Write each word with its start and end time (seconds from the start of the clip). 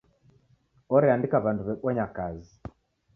Oreandika 0.95 1.37
w'andu 1.43 1.61
w'ebonya 1.67 2.05
kazi. 2.17 2.53